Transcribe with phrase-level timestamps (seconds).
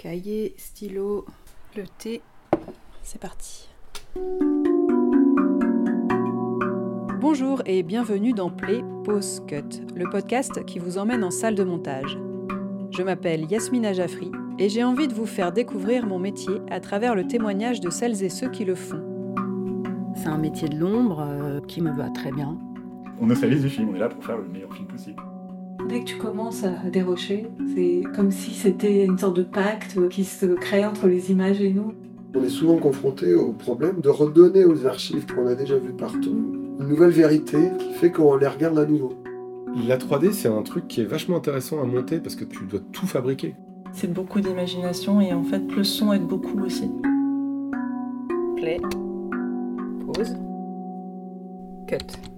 [0.00, 1.26] Cahier, stylo,
[1.76, 2.22] le thé.
[3.02, 3.68] C'est parti.
[7.20, 11.64] Bonjour et bienvenue dans Play Pause Cut, le podcast qui vous emmène en salle de
[11.64, 12.16] montage.
[12.92, 14.30] Je m'appelle Yasmina Jaffri
[14.60, 18.22] et j'ai envie de vous faire découvrir mon métier à travers le témoignage de celles
[18.22, 19.02] et ceux qui le font.
[20.14, 22.56] C'est un métier de l'ombre euh, qui me va très bien.
[23.20, 25.20] On neutralise du film, on est là pour faire le meilleur film possible.
[25.86, 30.24] Dès que tu commences à dérocher, c'est comme si c'était une sorte de pacte qui
[30.24, 31.92] se crée entre les images et nous.
[32.34, 36.36] On est souvent confronté au problème de redonner aux archives qu'on a déjà vues partout
[36.80, 39.14] une nouvelle vérité qui fait qu'on les regarde à nouveau.
[39.86, 42.80] La 3D, c'est un truc qui est vachement intéressant à monter parce que tu dois
[42.92, 43.54] tout fabriquer.
[43.92, 46.90] C'est beaucoup d'imagination et en fait, le son aide beaucoup aussi.
[48.56, 48.80] Play.
[50.06, 50.36] Pause.
[51.86, 52.37] Cut.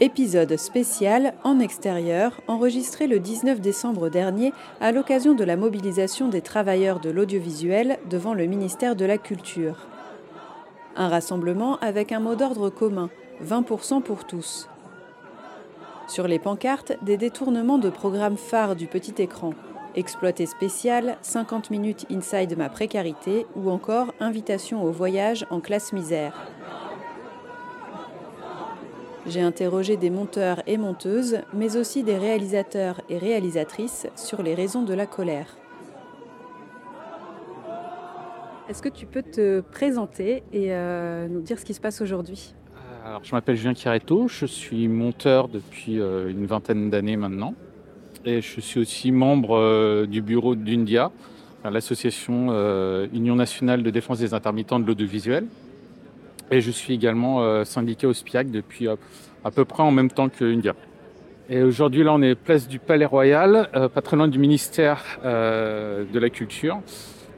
[0.00, 6.40] Épisode spécial en extérieur, enregistré le 19 décembre dernier à l'occasion de la mobilisation des
[6.40, 9.86] travailleurs de l'audiovisuel devant le ministère de la Culture.
[10.96, 13.08] Un rassemblement avec un mot d'ordre commun,
[13.44, 14.68] 20% pour tous.
[16.08, 19.54] Sur les pancartes, des détournements de programmes phares du petit écran.
[19.94, 26.48] Exploité spécial, 50 minutes inside ma précarité ou encore invitation au voyage en classe misère.
[29.26, 34.82] J'ai interrogé des monteurs et monteuses, mais aussi des réalisateurs et réalisatrices sur les raisons
[34.82, 35.56] de la colère.
[38.68, 42.54] Est-ce que tu peux te présenter et euh, nous dire ce qui se passe aujourd'hui?
[43.06, 47.54] Alors, je m'appelle Julien Chiaretto, je suis monteur depuis euh, une vingtaine d'années maintenant.
[48.26, 51.10] Et je suis aussi membre euh, du bureau d'UNDIA,
[51.64, 52.48] l'association
[53.14, 55.46] Union nationale de défense des intermittents de l'audiovisuel.
[56.50, 60.44] Et je suis également syndiqué au SPIAC depuis à peu près en même temps que
[60.44, 60.74] India.
[61.48, 66.18] Et aujourd'hui, là, on est place du Palais Royal, pas très loin du ministère de
[66.18, 66.80] la Culture,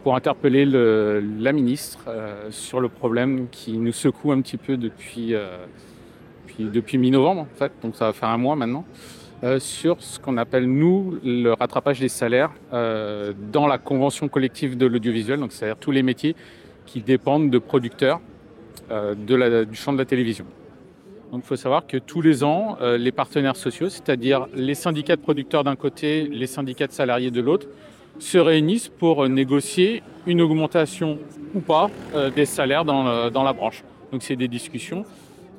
[0.03, 2.05] pour interpeller le, la ministre
[2.51, 5.35] sur le problème qui nous secoue un petit peu depuis,
[6.47, 8.85] depuis, depuis mi-novembre, en fait, donc ça va faire un mois maintenant.
[9.45, 14.79] Euh, sur ce qu'on appelle, nous, le rattrapage des salaires euh, dans la convention collective
[14.79, 16.35] de l'audiovisuel, donc c'est-à-dire tous les métiers
[16.87, 18.36] qui dépendent de producteurs euh,
[18.91, 20.45] la, du champ de la télévision.
[21.33, 25.21] Donc il faut savoir que tous les ans, les partenaires sociaux, c'est-à-dire les syndicats de
[25.21, 27.67] producteurs d'un côté, les syndicats de salariés de l'autre,
[28.19, 31.19] se réunissent pour négocier une augmentation
[31.55, 31.91] ou pas
[32.35, 33.83] des salaires dans, dans la branche.
[34.13, 35.05] Donc c'est des discussions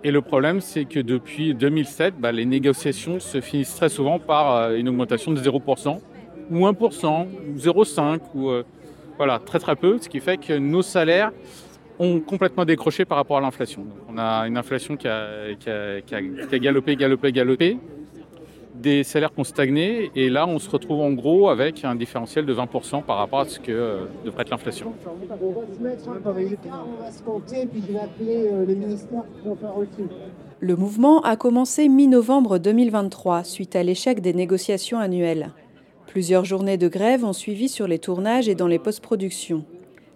[0.03, 4.55] et le problème, c'est que depuis 2007, bah, les négociations se finissent très souvent par
[4.55, 5.99] euh, une augmentation de 0%,
[6.51, 8.63] ou 1%, ou 0,5%, ou euh,
[9.17, 11.31] voilà, très très peu, ce qui fait que nos salaires
[11.99, 13.85] ont complètement décroché par rapport à l'inflation.
[14.09, 15.53] On a une inflation qui a,
[16.59, 17.77] galopé, galopé, galopé,
[18.75, 22.45] des salaires qui ont stagné, et là on se retrouve en gros avec un différentiel
[22.45, 24.93] de 20% par rapport à ce que euh, devrait être l'inflation.
[30.59, 35.51] Le mouvement a commencé mi-novembre 2023 suite à l'échec des négociations annuelles.
[36.07, 39.65] Plusieurs journées de grève ont suivi sur les tournages et dans les post-productions.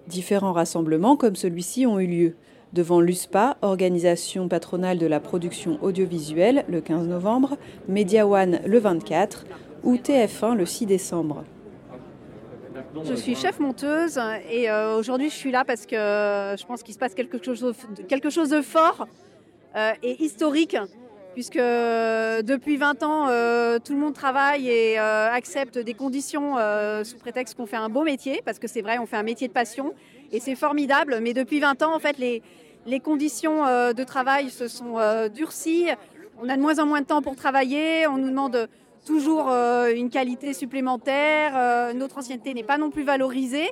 [0.08, 2.36] Différents rassemblements comme celui-ci ont eu lieu
[2.74, 7.58] devant l'USPA, organisation patronale de la production audiovisuelle, le 15 novembre,
[7.88, 9.46] Media One le 24
[9.84, 11.44] ou TF1 le 6 décembre.
[13.04, 14.20] Je suis chef monteuse
[14.50, 17.44] et euh, aujourd'hui je suis là parce que euh, je pense qu'il se passe quelque
[17.44, 19.08] chose de, quelque chose de fort
[19.76, 20.78] euh, et historique
[21.34, 26.56] puisque euh, depuis 20 ans euh, tout le monde travaille et accepte des conditions
[27.04, 29.48] sous prétexte qu'on fait un beau métier parce que c'est vrai on fait un métier
[29.48, 29.94] de passion
[30.32, 31.20] et c'est formidable.
[31.22, 34.98] Mais depuis 20 ans en fait les conditions de travail se sont
[35.34, 35.88] durcies.
[36.42, 38.08] On a de moins en moins de temps pour travailler.
[38.08, 38.68] On nous demande
[39.06, 41.94] toujours une qualité supplémentaire.
[41.94, 43.70] Notre ancienneté n'est pas non plus valorisée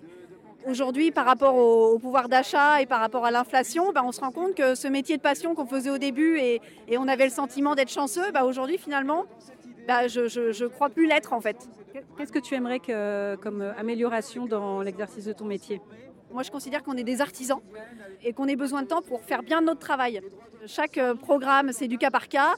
[0.67, 4.19] Aujourd'hui, par rapport au, au pouvoir d'achat et par rapport à l'inflation, bah, on se
[4.19, 7.23] rend compte que ce métier de passion qu'on faisait au début et, et, on avait
[7.23, 9.25] le sentiment d'être chanceux, bah, aujourd'hui finalement,
[9.87, 11.69] bah, je ne crois plus l'être en fait.
[12.17, 15.81] Qu'est-ce que tu aimerais que, comme amélioration dans l'exercice de ton métier?
[16.31, 17.59] Moi je considère qu'on est des artisans
[18.23, 20.21] et qu'on ait besoin de temps pour faire bien notre travail.
[20.67, 22.55] Chaque programme c'est du cas par cas.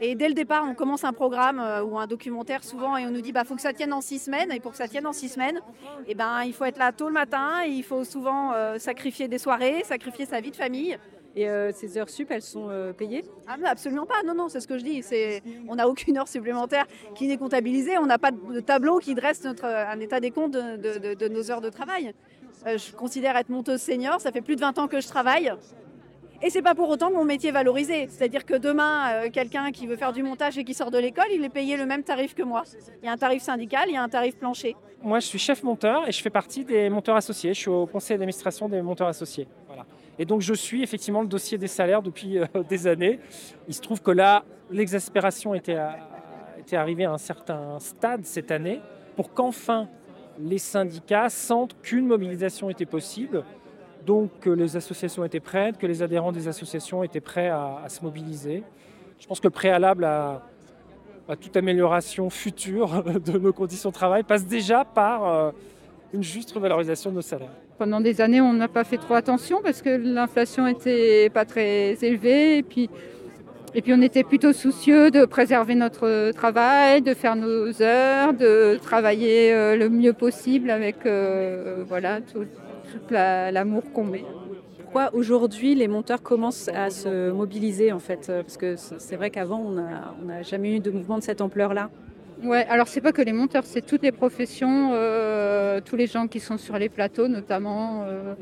[0.00, 3.10] Et dès le départ, on commence un programme euh, ou un documentaire souvent et on
[3.10, 4.50] nous dit bah faut que ça tienne en six semaines.
[4.52, 5.60] Et pour que ça tienne en six semaines,
[6.06, 7.62] et ben il faut être là tôt le matin.
[7.66, 10.96] Et il faut souvent euh, sacrifier des soirées, sacrifier sa vie de famille.
[11.36, 13.24] Et euh, ces heures sup, elles sont euh, payées?
[13.46, 14.22] Ah, Absolument pas.
[14.26, 15.04] Non, non, c'est ce que je dis.
[15.68, 17.98] On n'a aucune heure supplémentaire qui n'est comptabilisée.
[17.98, 21.14] On n'a pas de tableau qui dresse notre, un état des comptes de, de, de,
[21.14, 22.12] de nos heures de travail.
[22.66, 24.20] Euh, je considère être monteuse senior.
[24.20, 25.52] Ça fait plus de 20 ans que je travaille.
[26.42, 28.06] Et c'est pas pour autant que mon métier est valorisé.
[28.08, 31.26] C'est-à-dire que demain, euh, quelqu'un qui veut faire du montage et qui sort de l'école,
[31.32, 32.62] il est payé le même tarif que moi.
[33.02, 34.74] Il y a un tarif syndical, il y a un tarif plancher.
[35.02, 37.52] Moi, je suis chef monteur et je fais partie des monteurs associés.
[37.52, 39.48] Je suis au conseil d'administration des monteurs associés.
[39.66, 39.84] Voilà.
[40.18, 43.20] Et donc, je suis effectivement le dossier des salaires depuis euh, des années.
[43.68, 45.78] Il se trouve que là, l'exaspération était,
[46.58, 48.80] était arrivée à un certain stade cette année
[49.14, 49.88] pour qu'enfin
[50.38, 53.44] les syndicats sentent qu'une mobilisation était possible
[54.06, 58.02] donc que les associations étaient prêtes, que les adhérents des associations étaient prêts à, se
[58.02, 58.62] mobiliser.
[59.18, 60.42] Je pense que le préalable à,
[61.40, 65.50] toute amélioration future de nos conditions de travail passe déjà par euh,
[66.12, 67.52] une juste revalorisation de nos salaires.
[67.78, 71.92] Pendant des années, on n'a pas fait trop attention parce que l'inflation n'était pas très
[72.02, 72.90] élevée et puis,
[73.74, 78.76] et puis on était plutôt soucieux de préserver notre travail, de faire nos heures, de
[78.82, 82.44] travailler euh, le mieux possible avec euh, voilà, tout,
[83.10, 84.24] l'amour qu'on met.
[84.82, 88.26] Pourquoi aujourd'hui les monteurs commencent à se mobiliser en fait?
[88.26, 91.90] Parce que c'est vrai qu'avant on n'a jamais eu de mouvement de cette ampleur-là.
[92.42, 96.26] Ouais, alors c'est pas que les monteurs, c'est toutes les professions, euh, tous les gens
[96.26, 98.34] qui sont sur les plateaux notamment, euh,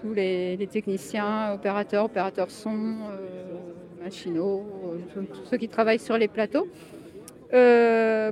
[0.00, 4.66] tous les, techniciens, opérateurs, opérateurs son, euh, machinaux,
[5.14, 6.66] tous ceux qui travaillent sur les plateaux.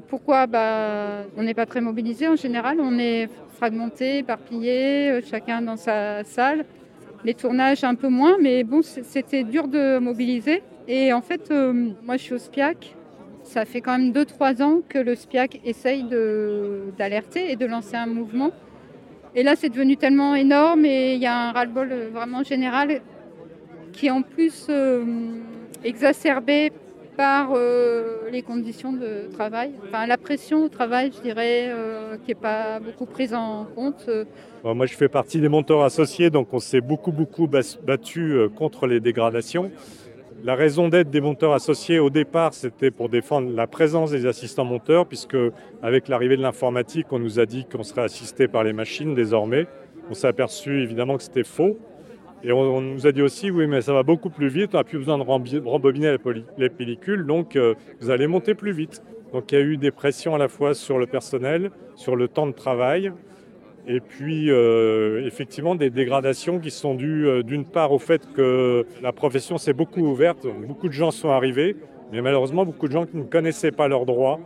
[0.08, 0.48] pourquoi?
[0.48, 3.28] Bah, On n'est pas très mobilisé en général, on est
[3.58, 6.64] fragmentés, éparpillés, euh, chacun dans sa salle.
[7.24, 10.62] Les tournages un peu moins, mais bon, c'était dur de mobiliser.
[10.86, 12.94] Et en fait, euh, moi je suis au SPIAC.
[13.42, 16.04] Ça fait quand même 2-3 ans que le SPIAC essaye
[16.96, 18.50] d'alerter et de lancer un mouvement.
[19.34, 23.00] Et là, c'est devenu tellement énorme et il y a un ras-le-bol euh, vraiment général
[23.92, 24.70] qui est en plus
[25.82, 26.70] exacerbé
[27.18, 29.72] par euh, les conditions de travail.
[29.88, 34.06] Enfin, la pression au travail, je dirais, euh, qui n'est pas beaucoup prise en compte.
[34.08, 34.24] Euh.
[34.62, 39.00] moi, je fais partie des monteurs associés, donc on s'est beaucoup, beaucoup battu contre les
[39.00, 39.72] dégradations.
[40.44, 44.64] La raison d'être des monteurs associés au départ, c'était pour défendre la présence des assistants
[44.64, 45.36] monteurs, puisque
[45.82, 49.66] avec l'arrivée de l'informatique, on nous a dit qu'on serait assisté par les machines désormais.
[50.08, 51.76] On s'est aperçu évidemment que c'était faux.
[52.44, 54.84] Et on, nous a dit aussi, oui, mais ça va beaucoup plus vite, on n'a
[54.84, 56.16] plus besoin de rembobiner
[56.56, 59.02] les pellicules, donc euh, vous allez monter plus vite.
[59.32, 62.28] Donc il y a eu des pressions à la fois sur le personnel, sur le
[62.28, 63.12] temps de travail,
[63.88, 68.86] et puis euh, effectivement des dégradations qui sont dues euh, d'une part au fait que
[69.02, 71.76] la profession s'est beaucoup ouverte, beaucoup de gens sont arrivés,
[72.12, 74.38] mais malheureusement beaucoup de gens qui ne connaissaient pas leurs droits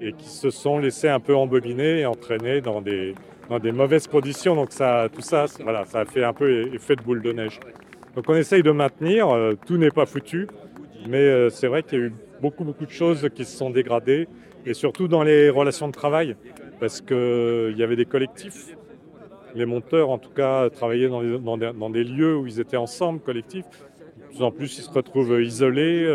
[0.00, 3.14] et qui se sont laissés un peu embobiner et entraîner dans des,
[3.58, 4.54] des mauvaises conditions.
[4.54, 7.60] Donc ça, tout ça, voilà, ça a fait un peu effet de boule de neige.
[8.14, 10.46] Donc on essaye de maintenir, euh, tout n'est pas foutu,
[11.08, 12.12] mais euh, c'est vrai qu'il y a eu
[12.42, 14.28] beaucoup, beaucoup de choses qui se sont dégradées,
[14.66, 16.36] et surtout dans les relations de travail,
[16.78, 18.76] parce qu'il euh, y avait des collectifs.
[19.54, 23.66] Les monteurs, en tout cas, travaillaient dans, dans, des, lieux où ils étaient ensemble, collectifs.
[24.18, 26.06] De plus en plus, ils se retrouvent isolés,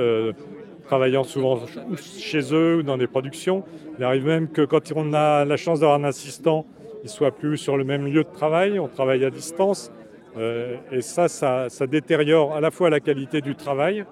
[0.86, 1.60] travaillant souvent
[1.98, 3.63] chez eux ou dans des productions.
[4.00, 6.66] Il arrive même que quand on a la chance d'avoir un assistant
[7.07, 9.92] ne soit plus sur le même lieu de travail, on travaille à distance.
[10.38, 14.06] Euh, et ça, ça, détériore à la fois la qualité du travail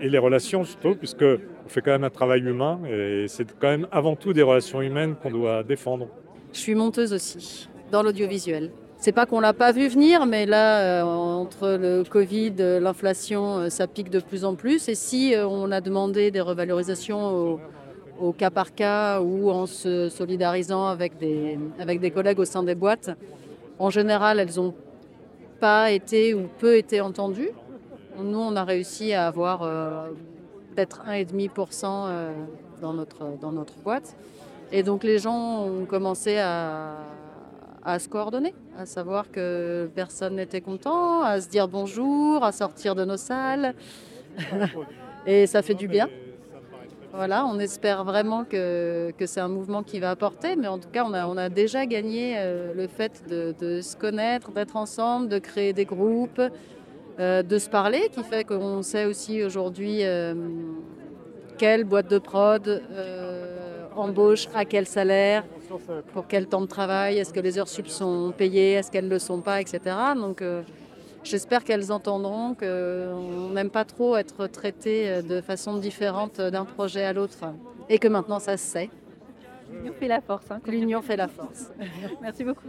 [0.00, 3.68] et les relations surtout, puisque on fait quand même un travail humain et c'est quand
[3.68, 6.08] même avant tout des relations humaines qu'on doit défendre.
[6.52, 8.72] Je suis monteuse aussi, dans l'audiovisuel.
[8.98, 13.68] C'est pas qu'on l'a pas vu venir, mais là, euh, entre le Covid, l'inflation, euh,
[13.68, 14.88] ça pique de plus en plus.
[14.88, 17.60] Et si on a demandé des revalorisations aux
[18.20, 22.62] au cas par cas ou en se solidarisant avec des, avec des collègues au sein
[22.62, 23.10] des boîtes.
[23.78, 24.74] En général, elles n'ont
[25.60, 27.50] pas été ou peu été entendues.
[28.18, 30.08] Nous, on a réussi à avoir euh,
[30.74, 32.32] peut-être 1,5% euh,
[32.80, 34.16] dans, notre, dans notre boîte.
[34.70, 36.96] Et donc les gens ont commencé à,
[37.84, 42.94] à se coordonner, à savoir que personne n'était content, à se dire bonjour, à sortir
[42.94, 43.74] de nos salles.
[45.26, 46.08] Et ça fait du bien.
[47.14, 51.04] Voilà, on espère vraiment que, c'est un mouvement qui va apporter, mais en tout cas,
[51.06, 55.38] on a, on a déjà gagné euh, le fait de, se connaître, d'être ensemble, de
[55.38, 56.40] créer des groupes,
[57.20, 60.34] euh, de se parler, qui fait qu'on sait aussi aujourd'hui euh,
[61.58, 62.82] quelle boîte de prod
[63.94, 65.44] embauche à quel salaire,
[66.14, 69.10] pour quel temps de travail, est-ce que les heures sup sont payées, est-ce qu'elles ne
[69.10, 69.80] le sont pas, etc.
[70.16, 70.42] Donc,
[71.24, 77.12] J'espère qu'elles entendront qu'on n'aime pas trop être traité de façon différente d'un projet à
[77.12, 77.38] l'autre
[77.88, 78.90] et que maintenant ça se sait.
[79.72, 80.50] L'union fait la force.
[80.50, 80.60] Hein.
[80.66, 81.72] L'union fait la force.
[82.22, 82.66] Merci beaucoup.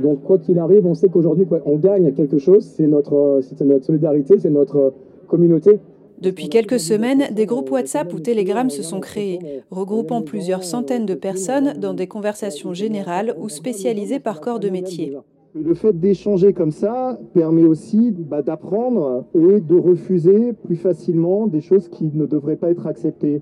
[0.00, 4.38] Donc quoi qu'il arrive, on sait qu'aujourd'hui on gagne quelque chose, c'est notre, notre solidarité,
[4.38, 4.92] c'est notre
[5.28, 5.78] communauté.
[6.20, 11.14] Depuis quelques semaines, des groupes WhatsApp ou Telegram se sont créés, regroupant plusieurs centaines de
[11.14, 15.16] personnes dans des conversations générales ou spécialisées par corps de métier.
[15.54, 21.60] Le fait d'échanger comme ça permet aussi bah, d'apprendre et de refuser plus facilement des
[21.60, 23.40] choses qui ne devraient pas être acceptées.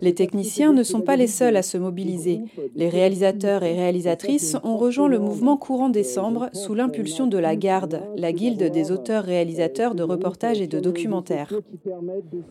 [0.00, 2.40] Les techniciens ne sont pas les seuls à se mobiliser.
[2.74, 8.00] Les réalisateurs et réalisatrices ont rejoint le mouvement Courant Décembre sous l'impulsion de la Garde,
[8.16, 11.52] la guilde des auteurs-réalisateurs de reportages et de documentaires.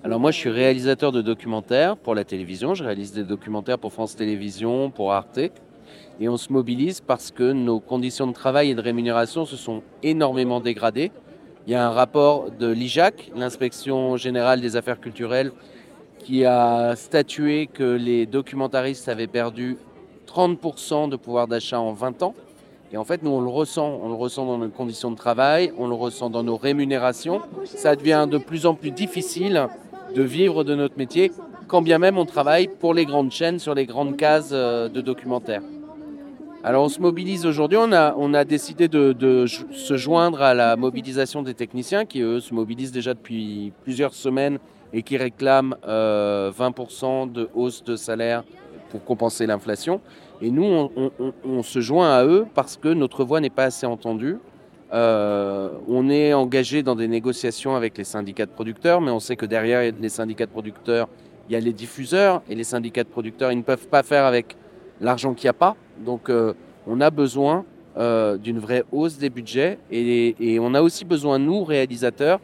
[0.03, 3.91] Alors moi je suis réalisateur de documentaires pour la télévision, je réalise des documentaires pour
[3.91, 5.39] France Télévisions, pour Arte.
[6.19, 9.81] Et on se mobilise parce que nos conditions de travail et de rémunération se sont
[10.03, 11.11] énormément dégradées.
[11.67, 15.51] Il y a un rapport de l'IJAC, l'inspection générale des affaires culturelles,
[16.19, 19.77] qui a statué que les documentaristes avaient perdu
[20.27, 22.35] 30% de pouvoir d'achat en 20 ans.
[22.93, 23.99] Et en fait, nous, on le ressent.
[24.03, 27.41] On le ressent dans nos conditions de travail, on le ressent dans nos rémunérations.
[27.65, 29.67] Ça devient de plus en plus difficile
[30.13, 31.31] de vivre de notre métier,
[31.67, 34.99] quand bien même on travaille pour les grandes chaînes sur les grandes cases euh, de
[34.99, 35.61] documentaires.
[36.63, 41.41] Alors on se mobilise aujourd'hui, on a, décidé de, de, se joindre à la mobilisation
[41.41, 44.59] des techniciens qui, eux, se mobilisent déjà depuis plusieurs semaines
[44.93, 48.43] et qui réclament 20% euh, de hausse de salaire
[48.91, 50.01] pour compenser l'inflation.
[50.39, 50.91] Et nous,
[51.43, 54.37] on, se joint à eux parce que notre voix n'est pas assez entendue.
[54.93, 59.35] Euh, on est engagé dans des négociations avec les syndicats de producteurs, mais on sait
[59.35, 61.09] que derrière les syndicats de producteurs,
[61.49, 64.25] il y a les diffuseurs, et les syndicats de producteurs, ils ne peuvent pas faire
[64.25, 64.55] avec
[64.99, 65.75] l'argent qu'il n'y a pas.
[66.01, 66.53] Donc euh,
[66.87, 72.39] on a besoin d'une vraie hausse des budgets, et, on a aussi besoin, nous, réalisateurs,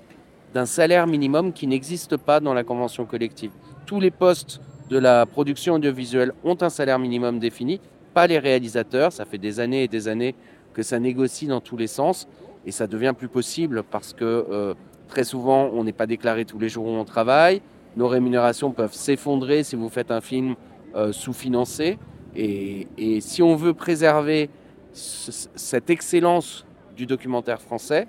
[0.53, 3.51] d'un salaire minimum qui n'existe pas dans la convention collective.
[3.85, 4.59] Tous les postes
[4.89, 7.79] de la production audiovisuelle ont un salaire minimum défini,
[8.13, 9.11] pas les réalisateurs.
[9.11, 10.35] Ça fait des années et des années
[10.73, 12.27] que ça négocie dans tous les sens
[12.65, 14.73] et ça devient plus possible parce que euh,
[15.07, 17.61] très souvent on n'est pas déclaré tous les jours où on travaille.
[17.95, 20.55] Nos rémunérations peuvent s'effondrer si vous faites un film
[20.95, 21.97] euh, sous-financé.
[22.37, 22.87] Et,
[23.21, 24.49] si on veut préserver
[24.93, 26.65] cette excellence
[26.95, 28.07] du documentaire français,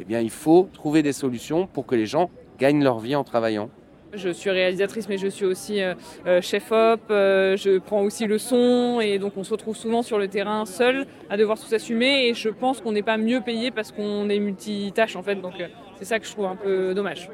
[0.00, 3.24] eh bien, il faut trouver des solutions pour que les gens gagnent leur vie en
[3.24, 3.70] travaillant.
[4.14, 5.94] Je suis réalisatrice, mais je suis aussi euh,
[6.26, 7.00] euh, chef-op.
[7.10, 10.64] Euh, je prends aussi le son, et donc on se retrouve souvent sur le terrain
[10.64, 12.28] seul à devoir tout assumer.
[12.28, 15.36] Et je pense qu'on n'est pas mieux payé parce qu'on est multitâche en fait.
[15.36, 15.54] Donc
[15.96, 17.28] c'est ça que je trouve un peu dommage.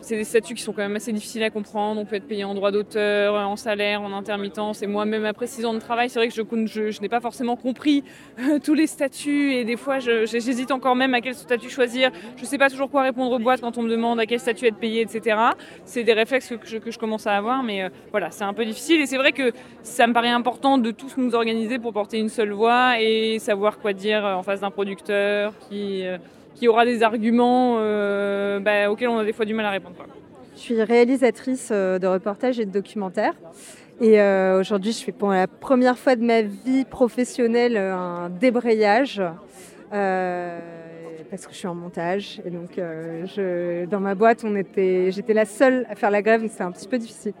[0.00, 2.00] C'est des statuts qui sont quand même assez difficiles à comprendre.
[2.00, 4.82] On peut être payé en droit d'auteur, en salaire, en intermittence.
[4.82, 8.04] Et moi-même, après six ans de travail, c'est vrai que je, n'ai pas forcément compris
[8.38, 9.52] euh, tous les statuts.
[9.54, 12.10] Et des fois, j'hésite encore même à quel statut choisir.
[12.36, 14.40] Je ne sais pas toujours quoi répondre aux boîtes quand on me demande à quel
[14.40, 15.36] statut être payé, etc.
[15.84, 17.62] C'est des réflexes que je, commence à avoir.
[17.62, 19.00] Mais euh, voilà, c'est un peu difficile.
[19.00, 19.52] Et c'est vrai que
[19.82, 23.78] ça me paraît important de tous nous organiser pour porter une seule voix et savoir
[23.78, 26.06] quoi dire en face d'un producteur qui...
[26.06, 26.18] Euh,
[26.58, 29.94] qui aura des arguments euh, bah, auxquels on a des fois du mal à répondre.
[30.54, 33.34] Je suis réalisatrice euh, de reportages et de documentaires.
[34.00, 39.22] Et euh, aujourd'hui, je fais pour la première fois de ma vie professionnelle un débrayage.
[39.90, 42.40] parce que je suis en montage.
[42.44, 42.80] Et donc,
[43.90, 44.44] dans ma boîte,
[44.76, 47.34] j'étais la seule à faire la grève, donc c'est un petit peu difficile.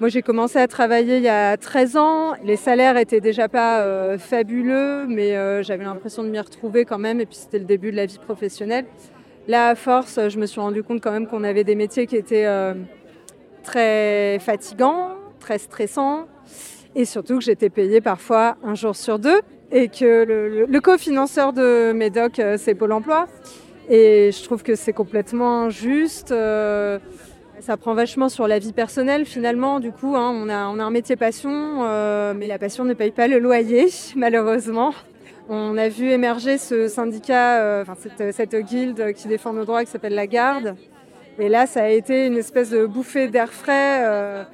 [0.00, 2.34] Moi, j'ai commencé à travailler il y a 13 ans.
[2.44, 6.98] Les salaires étaient déjà pas euh, fabuleux, mais euh, j'avais l'impression de m'y retrouver quand
[6.98, 7.20] même.
[7.20, 8.86] Et puis, c'était le début de la vie professionnelle.
[9.48, 12.14] Là, à force, je me suis rendu compte quand même qu'on avait des métiers qui
[12.14, 12.74] étaient euh,
[13.64, 16.28] très fatigants, très stressants,
[16.94, 19.40] et surtout que j'étais payée parfois un jour sur deux,
[19.72, 23.26] et que le, le cofinanceur de Médoc, c'est Pôle Emploi.
[23.90, 26.32] Et je trouve que c'est complètement injuste.
[27.60, 29.80] Ça prend vachement sur la vie personnelle finalement.
[29.80, 33.26] Du coup, hein, on, a, un métier passion, euh, mais la passion ne paye pas
[33.26, 34.94] le loyer, malheureusement.
[35.48, 37.94] On a vu émerger ce syndicat, euh, enfin,
[38.32, 40.76] cette, guilde qui défend nos droits qui s'appelle la Garde.
[41.38, 44.02] Et là, ça a été une espèce de bouffée d'air frais.
[44.04, 44.44] Euh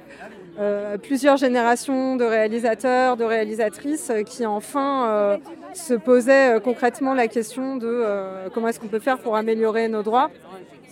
[1.03, 5.37] plusieurs générations de réalisateurs, de réalisatrices qui enfin
[5.73, 8.05] se posaient concrètement la question de
[8.53, 10.31] comment est-ce qu'on peut faire pour améliorer nos droits.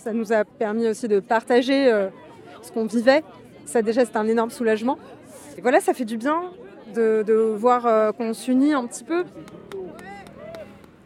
[0.04, 2.10] Ça nous a permis aussi de partager euh,
[2.60, 3.24] ce qu'on vivait.
[3.64, 4.98] Ça déjà, c'est un énorme soulagement.
[5.56, 6.42] Et voilà, ça fait du bien
[6.94, 9.24] de, voir euh, qu'on s'unit un petit peu.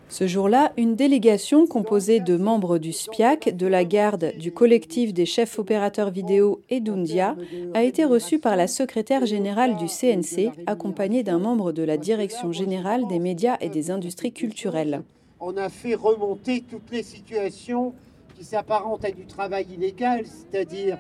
[0.09, 5.27] Ce jour-là, une délégation composée de membres du SPIAC, de la garde, du collectif des
[5.27, 7.37] chefs opérateurs vidéo et d'Undia
[7.75, 12.51] a été reçue par la secrétaire générale du CNC, accompagnée d'un membre de la direction
[12.51, 15.03] générale des médias et des industries culturelles.
[15.39, 17.95] On a fait remonter toutes les situations
[18.39, 20.97] qui s'apparente à du travail illégal, c'est-à-dire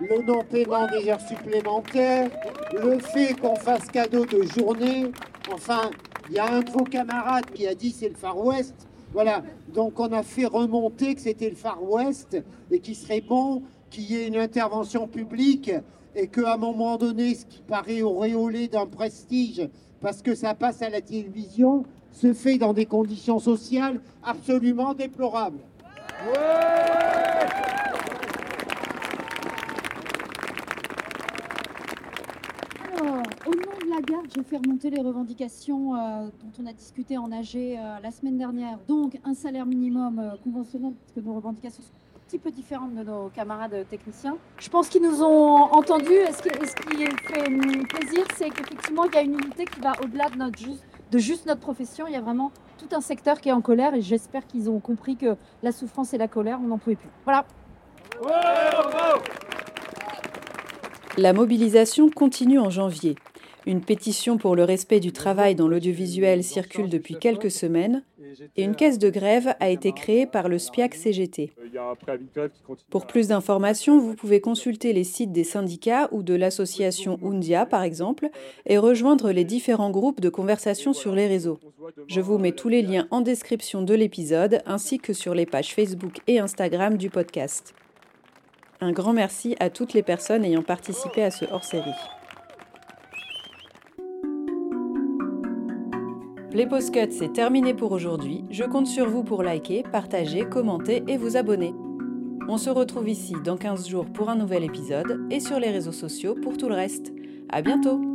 [0.00, 2.30] le non-paiement des heures supplémentaires,
[2.72, 5.10] le fait qu'on fasse cadeau de journée.
[5.50, 5.90] Enfin,
[6.28, 8.74] il y a un de vos camarades qui a dit c'est le Far West.
[9.12, 12.36] Voilà, donc on a fait remonter que c'était le Far West
[12.70, 15.70] et qu'il serait bon qu'il y ait une intervention publique
[16.14, 19.66] et qu'à un moment donné, ce qui paraît auréolé d'un prestige,
[20.00, 25.60] parce que ça passe à la télévision, se fait dans des conditions sociales absolument déplorables.
[33.44, 37.18] Au nom de la garde, je fais remonter les revendications euh, dont on a discuté
[37.18, 38.78] en AG euh, la semaine dernière.
[38.86, 42.94] Donc, un salaire minimum euh, conventionnel, parce que nos revendications sont un petit peu différentes
[42.94, 44.36] de nos camarades techniciens.
[44.60, 46.06] Je pense qu'ils nous ont entendus.
[46.30, 50.28] Ce qui fait hum, plaisir, c'est qu'effectivement, il y a une unité qui va au-delà
[50.28, 52.06] de, notre juste, de juste notre profession.
[52.08, 54.80] Il y a vraiment tout un secteur qui est en colère et j'espère qu'ils ont
[54.80, 57.10] compris que la souffrance et la colère, on n'en pouvait plus.
[57.24, 57.44] Voilà.
[61.18, 63.16] La mobilisation continue en janvier.
[63.66, 68.02] Une pétition pour le respect du travail dans l'audiovisuel circule depuis quelques semaines
[68.56, 71.52] et une caisse de grève a été créée par le SPIAC CGT.
[72.90, 77.82] Pour plus d'informations, vous pouvez consulter les sites des syndicats ou de l'association Undia par
[77.82, 78.28] exemple
[78.66, 81.58] et rejoindre les différents groupes de conversation sur les réseaux.
[82.08, 85.74] Je vous mets tous les liens en description de l'épisode ainsi que sur les pages
[85.74, 87.74] Facebook et Instagram du podcast.
[88.80, 91.90] Un grand merci à toutes les personnes ayant participé à ce hors-série.
[96.54, 98.44] Les Postcuts, c'est terminé pour aujourd'hui.
[98.50, 101.72] Je compte sur vous pour liker, partager, commenter et vous abonner.
[102.46, 105.92] On se retrouve ici dans 15 jours pour un nouvel épisode et sur les réseaux
[105.92, 107.10] sociaux pour tout le reste.
[107.48, 108.11] À bientôt!